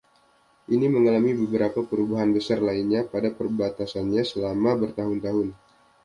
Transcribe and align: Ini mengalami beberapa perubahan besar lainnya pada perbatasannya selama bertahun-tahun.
Ini 0.73 0.87
mengalami 0.95 1.29
beberapa 1.41 1.81
perubahan 1.89 2.31
besar 2.37 2.57
lainnya 2.67 3.01
pada 3.13 3.29
perbatasannya 3.39 4.21
selama 4.31 4.71
bertahun-tahun. 4.83 5.47